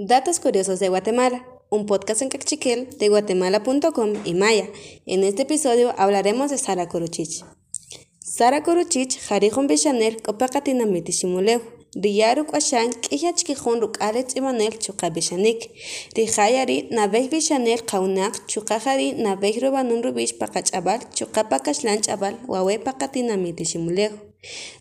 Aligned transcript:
Datos 0.00 0.38
curiosos 0.38 0.78
de 0.78 0.88
Guatemala, 0.88 1.44
un 1.70 1.84
podcast 1.84 2.22
en 2.22 2.28
cachiquel 2.28 2.88
de 3.00 3.08
guatemala.com 3.08 4.12
y 4.24 4.34
Maya. 4.34 4.68
En 5.06 5.24
este 5.24 5.42
episodio 5.42 5.92
hablaremos 5.98 6.52
de 6.52 6.58
Sara 6.58 6.88
Coruchich. 6.88 7.44
Sara 8.20 8.62
Coruchich, 8.62 9.18
Jarijón 9.18 9.66
Bichanel, 9.66 10.22
Copacatinamiti 10.22 11.10
Shimuleu. 11.10 11.77
Riyaru 11.96 12.44
kwashan 12.44 12.92
k'ija 13.00 13.32
ch'ikijun 13.32 13.80
ruk'ale 13.80 14.20
tz'imanel 14.28 14.76
chuqa 14.76 15.08
bixanik 15.08 15.72
rijayari 16.16 16.76
nabej 16.92 17.30
bixanel 17.32 17.80
qawunaq 17.90 18.34
chuqajari 18.44 19.16
nabej 19.24 19.56
rubanun 19.64 20.04
rubix 20.04 20.36
paqach'ab'al 20.40 21.00
chuqa 21.16 21.48
pakaxlan 21.48 21.98
ch'ab'al 22.04 22.34
wawe 22.52 22.74
paqatinamiti 22.86 23.64
ximulejo 23.70 24.20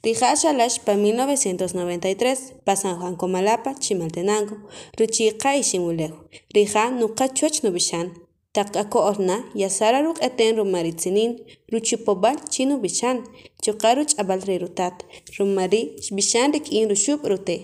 rija 0.03 0.35
xalax 0.41 0.83
pa 0.85 0.93
1993 0.99 2.65
pa 2.65 2.75
San 2.75 2.99
Juan 2.99 3.15
Comalapa 3.15 3.71
Chimaltenango 3.79 4.55
ruchiqa 4.99 5.55
iximulejo 5.61 6.17
rija 6.55 6.83
nuqa 6.99 7.25
chuech 7.37 7.63
nubixan 7.63 8.11
tak 8.55 8.75
ako 8.75 8.99
orna 9.11 9.37
yasararuk 9.61 10.17
eten 10.27 10.57
rumaritsinin 10.57 11.31
ruchupobal 11.71 12.37
chino 12.49 12.75
bichan 12.83 13.17
chokaruch 13.63 14.13
abal 14.21 14.39
rerutat 14.49 14.95
rumari 15.37 15.81
bichan 16.15 16.51
dik 16.53 16.71
in 16.71 16.89
rute. 17.31 17.57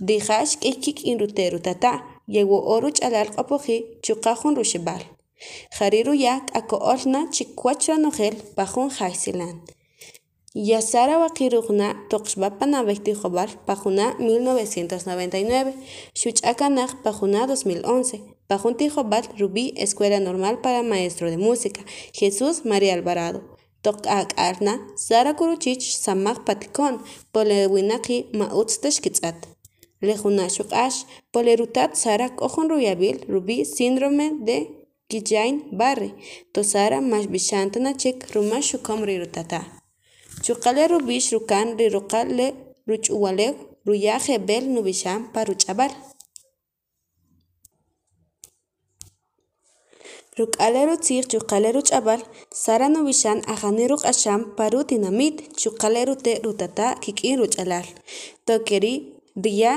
Dihash 0.00 0.54
kikik 0.62 0.98
in 1.04 1.18
rute 1.18 1.44
rutata 1.52 1.92
yego 2.28 2.58
oruch 2.74 3.00
alal 3.06 3.28
opoji 3.40 3.76
chokajun 4.04 4.56
rushibal 4.58 5.02
jariru 5.76 6.14
yak 6.26 6.44
ako 6.58 6.76
orna 6.92 7.20
chikwachra 7.34 7.96
nohel 8.04 8.34
pajun 8.56 8.88
haisilan 8.98 9.56
Yasara 10.54 11.18
wakirugna 11.18 11.94
toksba 12.10 12.50
pana 12.50 12.84
bekti 12.86 13.12
jobar 13.12 13.48
pajuna 13.66 14.14
1999, 14.20 15.74
shuchakanak 16.14 17.02
pajuna 17.02 17.46
2011, 17.46 18.33
jun 18.50 18.74
tijob'al 18.74 19.24
Rubí 19.38 19.74
Escuela 19.76 20.20
Normal 20.20 20.60
para 20.60 20.82
Maestro 20.82 21.30
de 21.30 21.38
Música. 21.38 21.82
Jesús 22.12 22.64
María 22.64 22.94
Alvarado. 22.94 23.42
Toq'ak'alna 23.82 24.74
Sara 24.96 25.34
Kuruchich 25.36 25.84
samaq 26.04 26.44
patikon 26.46 26.94
pole 27.32 27.66
winaqi 27.74 28.16
ma 28.38 28.46
utz 28.60 28.80
taxkitz'at 28.82 29.38
lejuna 30.00 30.46
xuq'ax 30.56 30.94
pole 31.32 31.52
rutat 31.60 31.90
Sara 32.02 32.28
k'o 32.36 32.48
jun 32.54 32.70
ruyab'il 32.72 33.16
Rubí 33.32 33.64
síndrome 33.64 34.26
de 34.46 34.58
Guillain-Barré 35.10 36.10
to 36.52 36.64
Sara 36.64 36.98
max 37.00 37.26
b'ixantana 37.32 37.92
chik 38.02 38.16
ruma 38.34 38.58
xukom 38.68 39.00
rirutata 39.08 39.60
chuqale 40.44 40.84
rubix 40.92 41.32
rukan 41.34 41.66
riruqal 41.78 42.28
le 42.38 42.46
ruch'uwalew 42.88 43.54
ruya 43.86 44.16
jeb'el 44.26 44.64
nub'ixan 44.74 45.20
Rukalero 50.38 50.96
tsir 50.98 51.22
chukalero 51.32 51.80
chabal, 51.88 52.20
sarano 52.52 53.00
bishan 53.06 53.38
ajaneru 53.52 53.96
asham 54.10 54.40
paru 54.56 54.82
dinamit 54.82 55.36
chukalero 55.60 56.14
te 56.20 56.40
rutata 56.44 56.86
kikiru 57.02 57.46
chalal. 57.54 57.86
Tokeri, 58.44 58.94
dia, 59.36 59.74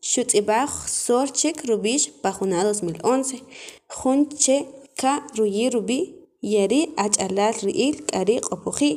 shutibaj, 0.00 0.70
sorchek 1.04 1.56
rubish 1.68 2.08
pajuna 2.22 2.64
2011. 2.64 3.42
Junche, 3.96 4.56
ka 4.96 5.12
ruyi 5.36 5.68
rubi, 5.74 6.14
yeri 6.40 6.80
achalal 6.96 7.52
riil 7.66 7.96
kari 8.10 8.40
opuji. 8.54 8.90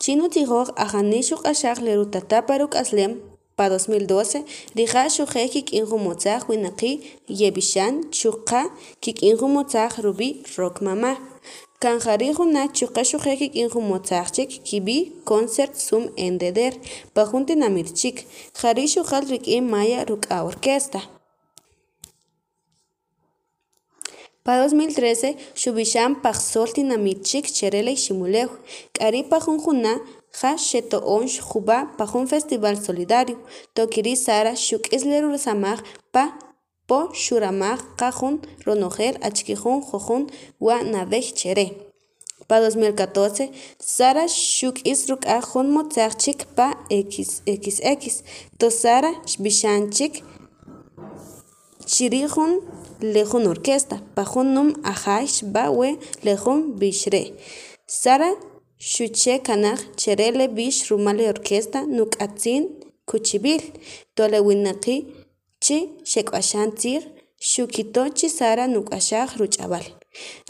Chinu 0.00 0.26
tigor 0.32 0.68
ajanishuk 0.84 1.42
asham 1.44 1.76
lerutata 1.84 2.38
paruk 2.48 2.74
aslem, 2.74 3.20
pa 3.62 3.68
2012 3.70 4.42
rija 4.76 5.02
xujej 5.14 5.48
kik'in 5.54 5.84
jun 5.90 6.02
motzaj 6.06 6.40
winaqiij 6.48 6.96
yeb'ixan 7.40 7.94
chuqa 8.18 8.62
kik'in 9.02 9.36
jun 9.38 9.52
motzaj 9.56 9.92
Rubí 10.04 10.28
Rock 10.58 10.76
Mamá 10.86 11.12
kanjari 11.82 12.28
juna 12.36 12.62
chuqa 12.78 13.02
xujej 13.10 13.36
kik'in 13.42 13.68
jun 13.72 13.86
motzaj 13.90 14.26
chik 14.34 14.50
Kib'ij 14.66 15.02
Concert 15.30 15.74
Zoom 15.86 16.04
Endeder 16.26 16.74
pa 17.14 17.22
jun 17.30 17.46
tinamit 17.46 17.88
chik 18.00 18.16
jari 18.60 18.84
xujal 18.94 19.24
rik'in 19.32 19.64
Maya 19.72 20.00
ruk'a 20.10 20.36
orquesta 20.48 21.00
pa 24.44 24.52
2013 24.58 25.36
xub'ixan 25.60 26.12
pajsol 26.22 26.68
tinamit 26.74 27.18
chik 27.28 27.46
Cherela 27.56 27.92
Iximulew 27.96 28.50
k'ari 28.94 29.22
pa 29.30 29.38
jun 29.44 29.58
juna 29.64 29.94
ja 30.40 30.52
xeto'on 30.68 31.26
xjub'a 31.34 31.78
pa 31.96 32.04
jun 32.10 32.26
festival 32.32 32.74
solidario. 32.86 33.36
Tokiri 33.74 34.14
Sara 34.16 34.52
xuk'is 34.66 35.02
le 35.10 35.18
rusamaj 35.22 35.78
pa 36.14 36.24
po 36.88 36.98
xuramaj 37.22 37.80
qa 37.98 38.08
jun 38.18 38.34
ronojel 38.66 39.14
achkijun 39.28 39.78
jujon 39.88 40.22
wa 40.66 40.76
nab'ej 40.92 41.26
chere 41.38 41.66
pa 42.48 42.56
2014 42.60 43.48
Sara 43.78 44.24
xuk'is 44.56 45.00
ruk'aj 45.10 45.42
jun 45.50 45.66
motzaj 45.74 46.12
chik 46.22 46.40
pa 46.56 46.68
xxx 46.90 48.14
to 48.58 48.66
Sara 48.82 49.10
xb'ixan 49.30 49.82
chik 49.96 50.14
chirij 53.02 53.12
jun 53.12 53.12
le 53.12 53.24
jun 53.24 53.46
orquesta 53.46 53.96
pa 54.14 54.24
jun 54.24 54.54
num 54.54 54.72
ajaay 54.84 55.26
xb'a 55.26 55.70
we 55.70 55.98
le 56.24 56.36
jun 56.36 56.60
b'ix 56.78 57.06
re' 57.12 57.32
Sara 57.86 58.30
xuche 58.78 59.42
kanaj 59.46 59.80
chere 59.96 60.30
le 60.38 60.46
b'ix 60.48 60.88
rumal 60.90 61.16
le 61.16 61.28
orquesta 61.28 61.80
nuk'atzin 61.86 62.62
kuchib'il. 63.08 63.62
To 64.16 64.22
le 64.28 64.38
winaqiij 64.46 65.02
chi 65.64 65.78
xek'oxan 66.10 66.70
tziij 66.80 67.02
xukito 67.50 68.02
chi 68.16 68.28
Sara 68.28 68.66
nuk'axaj 68.66 69.28
ruch'ab'al. 69.40 69.84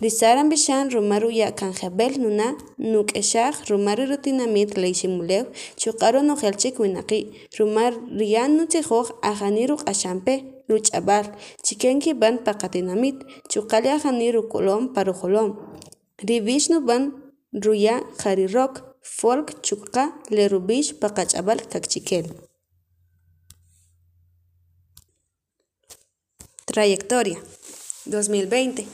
Ri 0.02 0.10
Sara 0.10 0.42
b'ixan 0.50 0.90
ruma 0.92 1.16
ruya' 1.22 1.52
kanjeb'el 1.60 2.14
nuna' 2.22 2.56
nuk'axaj 2.92 3.54
ruma 3.70 3.92
rirutinamiit 3.98 4.70
le 4.80 4.88
Iximulew 4.94 5.44
chuqa 5.80 6.06
ronojel 6.14 6.54
chik 6.60 6.74
winaqiij 6.82 7.24
rimal 7.58 7.94
riya' 8.18 8.48
nutzijoj 8.56 9.08
ajani 10.76 10.92
ruk'axanpe 10.92 11.22
ruch'ab'al 11.22 11.26
chiken 11.62 12.00
kib'an 12.00 12.44
pa 12.44 12.52
qatinamit 12.54 13.16
chuqal 13.48 13.84
ajani 13.86 14.32
ruk'ulom 14.32 14.94
pa 14.94 15.02
rujoloom 15.04 15.50
rib'ix 16.28 16.70
nub'an 16.70 17.02
ruya' 17.64 18.00
rock 18.54 18.74
folk 19.02 19.62
chuqa 19.62 20.04
le 20.30 20.48
rub'ix 20.48 20.92
pa 21.00 21.08
qach'ab'al 21.08 21.60
kakchikel 21.72 22.26
trayectoria 26.66 27.38
2020 28.06 28.86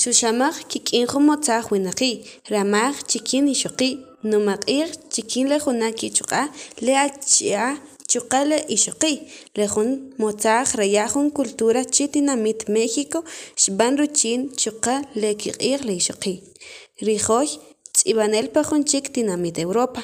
xuxamaj 0.00 0.54
kik'in 0.68 1.06
jun 1.06 1.24
motzaj 1.28 1.64
winaqiij 1.72 2.16
ramaj 2.50 2.94
chikin 3.10 3.48
ixoqiib' 3.54 4.12
numaq'iij 4.30 4.90
chikin 5.12 5.48
le 5.48 5.58
juna 5.64 5.88
ki'chuq'aj 5.98 6.48
le 6.84 6.92
chuqa 8.12 8.40
le 8.50 8.58
ixoqiib' 8.76 9.22
le 9.58 9.64
jun 9.72 9.90
motzaj 10.20 10.68
raya' 10.80 11.08
jun 11.12 11.28
cultura 11.38 11.82
chi 11.94 12.04
tinamit 12.14 12.60
México 12.76 13.18
xb'an 13.62 13.94
ruchiin 14.00 14.40
chuqa 14.60 14.94
le 15.20 15.30
kiq'iij 15.40 15.80
le 15.86 15.92
ixoqiib' 16.00 16.42
rijoy 17.06 17.48
tz'ib'anel 17.94 18.46
pa 18.54 18.60
jun 18.68 18.82
chik 18.90 19.04
tinamit 19.14 19.56
Europa 19.66 20.00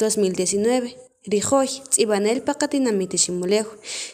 2019 0.00 1.05
rijoy 1.32 1.68
tz'ib'anel 1.90 2.40
pa 2.46 2.52
qatinamit 2.60 3.14
Iximulew 3.18 3.66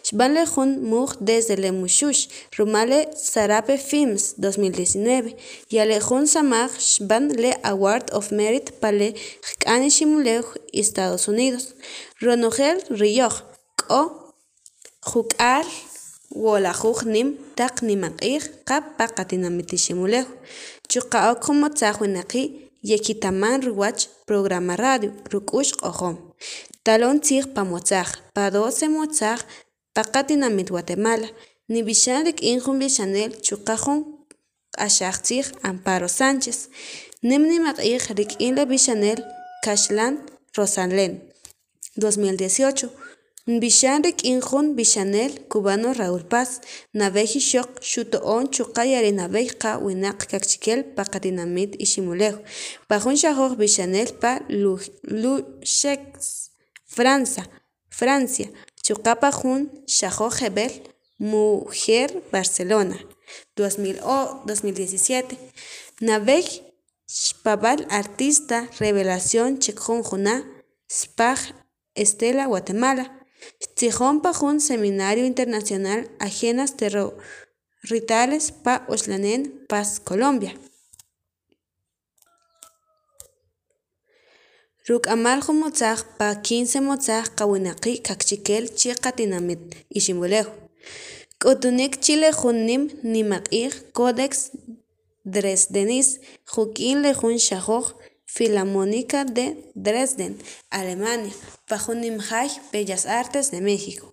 xb'an 0.09 0.33
le 0.37 0.45
jun 0.53 0.71
muuj 0.91 1.11
desde 1.21 1.55
le 1.63 1.71
muxux 1.81 2.19
rumal 2.57 2.89
le 2.93 3.01
Sarape 3.31 3.77
Films 3.77 4.23
2019 4.39 5.35
ya 5.75 5.85
le 5.85 5.99
jun 6.07 6.25
samaj 6.27 6.71
xb'an 6.95 7.25
le 7.43 7.53
Award 7.73 8.07
of 8.19 8.33
Merit 8.39 8.67
pa 8.81 8.91
le 8.93 9.09
q'an 9.61 9.83
Iximulew 9.91 10.45
Estados 10.73 11.29
Unidos. 11.29 11.65
Ronojel 12.25 12.79
riyoj 13.01 13.35
k'o 13.81 14.03
juk'aal 15.11 15.69
wolajuuj 16.43 17.05
nim 17.15 17.29
taq 17.59 17.75
nimaq'iij 17.89 18.43
qa 18.69 18.77
pa 18.97 19.07
qatinamit 19.17 19.69
Iximulew 19.77 20.27
chu 20.91 21.01
qa'ok 21.13 21.39
jun 21.45 21.61
motzaj 21.63 21.97
winaqiij 22.01 22.49
Yequitaman 22.91 23.63
riwach 23.63 24.09
programa 24.27 24.75
radio 24.77 25.11
ruk'ux 25.33 25.69
q'ojom 25.79 26.17
talon 26.87 27.19
tziij 27.25 27.47
pa 27.55 27.63
motzaj 27.71 28.09
pa 28.35 28.45
12 28.51 28.89
motzaj 28.97 29.41
pa 29.95 30.03
qatinamit 30.13 30.69
Guatemala. 30.75 31.29
Nib'ixan 31.73 32.25
rik'in 32.27 32.59
jun 32.65 32.79
b'ixanel 32.81 33.31
chu 33.45 33.55
qa 33.67 33.77
jun 33.83 34.01
k'axaj 34.75 35.17
tziij 35.25 35.47
Amparo 35.69 36.09
Sánchez. 36.19 36.59
Nim 37.29 37.43
nimaq'iij 37.51 38.05
rik'in 38.19 38.53
le 38.57 38.65
b'ixanel 38.71 39.21
Kaxlan 39.65 40.15
Rosalén. 40.57 41.13
2018 41.97 42.91
nb'ixan 43.55 44.01
rik'in 44.07 44.41
jun 44.49 44.67
b'ixanel 44.77 45.33
cubano 45.51 45.91
Raúl 46.01 46.25
Paz. 46.33 46.51
Nab'ej 46.99 47.31
ixoq 47.41 47.71
xuto'on 47.91 48.45
chuqa 48.55 48.83
yari 48.93 49.13
nab'ej 49.21 49.49
qa 49.63 49.73
winaq 49.85 50.19
kakchikel 50.31 50.81
pa 50.95 51.03
qatinamit 51.13 51.71
Iximulew 51.85 52.37
pa 52.89 52.97
jun 53.03 53.17
xajoj 53.23 53.53
b'ixanel 53.61 54.09
pa 54.23 54.33
Luxex 55.23 56.52
Francia 56.97 58.47
chu 58.85 58.95
qa 59.05 59.15
pa 59.21 59.31
jun 59.39 59.61
xajoj 59.97 60.33
jeb'el 60.41 60.75
Mujer 61.19 62.09
Barcelona 62.33 62.99
2017. 63.57 65.39
Naveg 66.01 66.47
Spabal 67.07 67.87
Artista 67.91 68.69
Revelación 68.81 69.59
Chikjun 69.59 70.03
Juna 70.03 70.45
Spag 70.91 71.39
Estela 71.95 72.47
Guatemala. 72.47 73.05
Tzijón 73.77 74.21
Pajun 74.21 74.61
Seminario 74.61 75.25
Internacional 75.27 76.11
Ajenas 76.19 76.77
Terroritales 76.77 78.53
Pa 78.53 78.85
Oslanen 78.89 79.65
Paz 79.69 80.01
Colombia. 80.01 80.55
Ruk'amalju 84.89 85.53
motzaj 85.63 86.01
pa 86.19 86.29
15 86.35 86.81
motzaj 86.89 87.25
qawinaqi 87.39 87.93
kakchikel 88.07 88.65
chi 88.79 88.91
qatinamit 89.05 89.63
ixinwelew 89.99 90.49
k'utunik 91.41 91.93
chile 92.05 92.31
jun 92.39 92.59
nim 92.69 92.83
nimaq'iij 93.13 93.73
codex 93.97 94.33
dresdenis 95.35 96.09
juk'in 96.53 96.99
le 97.05 97.13
jun 97.21 97.39
filarmónica 98.35 99.25
de 99.37 99.47
Dresden 99.75 100.35
Alemania 100.71 101.35
pa 101.69 101.77
jun 101.85 102.01
Bellas 102.73 103.05
Artes 103.07 103.51
de 103.51 103.61
México. 103.61 104.07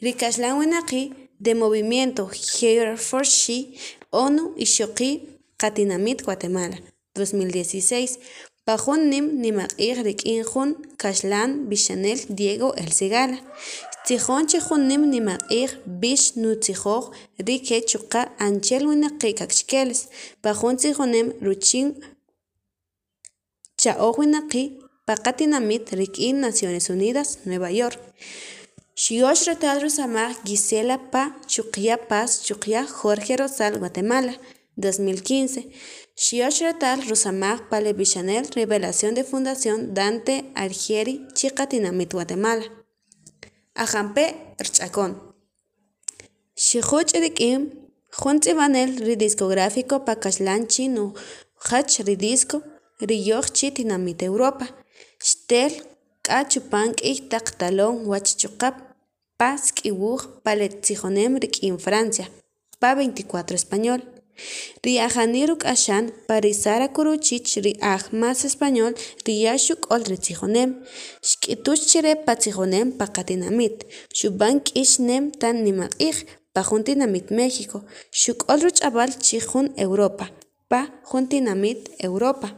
Rikaxlan 0.00 0.56
wunaqi 0.58 1.02
de 1.38 1.52
movimiento 1.54 2.22
Herforshi 2.54 3.58
ONU 4.10 4.54
ixoqi 4.64 5.10
qatinamit 5.60 6.22
Guatemala 6.26 6.78
2016 7.14 8.18
Pa 8.66 8.74
jun 8.82 9.02
nim 9.12 9.26
nimaq'iij 9.42 9.98
rik'in 10.08 10.42
jun 10.50 10.70
kaxlan 11.02 11.50
b'ixanel 11.68 12.20
Diego 12.38 12.68
El 12.82 12.90
Cigala. 12.98 13.38
Tz'ijon 14.04 14.44
chi 14.50 14.58
jun 14.66 14.82
nim 14.90 15.02
nimaq'iij 15.14 15.70
b'ix 16.00 16.22
nutz'ijooj 16.42 17.04
rike 17.46 17.78
chu 17.88 17.98
qa 18.12 18.22
anchel 18.46 18.82
wunaqi' 18.88 19.36
kakchikeles. 19.40 20.00
Pa 20.42 20.50
jun 20.58 20.74
tzijonem 20.80 21.28
ruchin 21.46 21.88
cha'oj 23.80 24.14
wunaqi' 24.18 24.66
pa 25.06 25.14
qatinamit 25.24 25.84
rik'in 26.00 26.36
Naciones 26.46 26.86
Unidas 26.94 27.28
Nueva 27.46 27.70
York. 27.80 28.00
Xyoox 29.02 29.38
retal 29.48 29.78
rusamaj 29.84 30.32
Gisela 30.46 30.96
Pa 31.12 31.22
Chuqya 31.52 31.96
Paz 32.08 32.30
Chuqya 32.46 32.80
Jorge 32.96 33.34
Rosal 33.40 33.74
Guatemala 33.80 34.34
2015 34.76 35.68
Xiox 36.16 36.60
retal 36.60 36.98
rusamaj 37.08 37.58
pale 37.70 37.92
revelación 38.54 39.14
de 39.14 39.24
fundación 39.24 39.94
Dante 39.94 40.34
Algieri 40.54 41.14
chi 41.34 41.48
qatinamit 41.50 42.10
Guatemala 42.12 42.64
ajanpe 43.74 44.24
rch'akon 44.66 45.12
xijuch' 46.56 47.14
rik'in 47.24 47.62
jun 48.18 48.36
tz'ibanel 48.40 48.90
ridiscográfico 49.06 49.96
pa 50.06 50.14
kaxlan 50.22 50.62
chi 50.72 50.84
nujach 50.94 51.94
ridisco 52.06 52.58
riyoj 53.08 53.46
chi 53.56 53.68
tinamit 53.76 54.22
Europa. 54.22 54.66
Xtel 55.26 55.72
k'a 56.24 56.40
chupan 56.50 56.88
k'iy 56.98 57.18
taq 57.30 57.46
talón 57.58 57.94
wach 58.10 58.30
chukap 58.40 58.74
pa 59.38 59.50
sk'iwuj 59.64 60.20
pale 60.44 60.66
tzijonem 60.82 61.32
rik'in 61.42 61.76
Francia 61.86 62.26
pa 62.80 62.94
24 62.94 63.54
español 63.60 64.00
Ri'ajani 64.84 65.42
ruk'axan 65.50 66.04
pa 66.26 66.40
ri 66.44 66.52
Sara 66.62 66.88
Kuruchich 66.94 67.52
ri'aj 67.64 68.02
más 68.20 68.44
español 68.48 68.92
riya' 69.26 69.58
xuk'ol 69.66 70.02
ri 70.10 70.18
tzijonem 70.24 70.70
xk'itux 71.28 71.78
chire' 71.88 72.16
pa 72.26 72.32
tzijonem 72.36 72.88
pa 72.98 73.06
qatinamit 73.14 73.76
xub'an 74.18 74.56
tan 75.40 75.56
nimaq'iij 75.64 76.16
pa 76.54 76.60
jun 76.68 76.82
tinamit 76.86 77.26
México 77.30 77.78
xuk'ol 78.22 78.58
ruch'ab'al 78.64 79.10
chi 79.24 79.38
jun 79.48 79.66
Europa 79.84 80.26
pa 80.70 80.80
jun 81.10 81.24
tinamit 81.30 81.80
Europa 82.08 82.48